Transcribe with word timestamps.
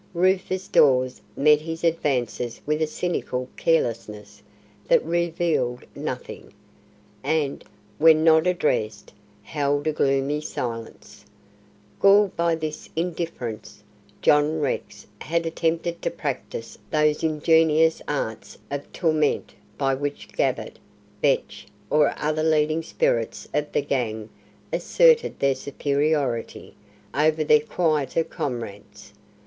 Rufus 0.15 0.67
Dawes 0.67 1.21
met 1.37 1.61
his 1.61 1.83
advances 1.83 2.59
with 2.65 2.81
a 2.81 2.87
cynical 2.87 3.47
carelessness 3.55 4.41
that 4.87 5.05
revealed 5.05 5.83
nothing; 5.95 6.55
and, 7.23 7.63
when 7.99 8.23
not 8.23 8.47
addressed, 8.47 9.13
held 9.43 9.85
a 9.85 9.91
gloomy 9.93 10.41
silence. 10.41 11.23
Galled 11.99 12.35
by 12.35 12.55
this 12.55 12.89
indifference, 12.95 13.83
John 14.23 14.59
Rex 14.59 15.05
had 15.19 15.45
attempted 15.45 16.01
to 16.01 16.09
practise 16.09 16.79
those 16.89 17.21
ingenious 17.23 18.01
arts 18.07 18.57
of 18.71 18.91
torment 18.91 19.53
by 19.77 19.93
which 19.93 20.29
Gabbett, 20.29 20.77
Vetch, 21.21 21.67
or 21.91 22.15
other 22.17 22.41
leading 22.41 22.81
spirits 22.81 23.47
of 23.53 23.71
the 23.71 23.83
gang 23.83 24.29
asserted 24.73 25.37
their 25.37 25.53
superiority 25.53 26.73
over 27.13 27.43
their 27.43 27.61
quieter 27.61 28.23
comrades. 28.23 29.13